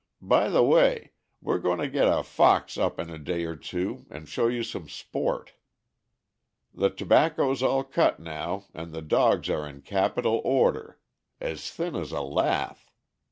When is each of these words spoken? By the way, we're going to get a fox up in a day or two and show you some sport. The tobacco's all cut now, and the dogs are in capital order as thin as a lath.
By 0.23 0.49
the 0.49 0.63
way, 0.63 1.11
we're 1.43 1.59
going 1.59 1.77
to 1.77 1.87
get 1.87 2.07
a 2.07 2.23
fox 2.23 2.75
up 2.75 2.99
in 2.99 3.11
a 3.11 3.19
day 3.19 3.43
or 3.45 3.55
two 3.55 4.07
and 4.09 4.27
show 4.27 4.47
you 4.47 4.63
some 4.63 4.89
sport. 4.89 5.53
The 6.73 6.89
tobacco's 6.89 7.61
all 7.61 7.83
cut 7.83 8.19
now, 8.19 8.65
and 8.73 8.93
the 8.93 9.03
dogs 9.03 9.47
are 9.51 9.69
in 9.69 9.83
capital 9.83 10.41
order 10.43 10.97
as 11.39 11.69
thin 11.69 11.95
as 11.95 12.11
a 12.11 12.21
lath. 12.21 12.89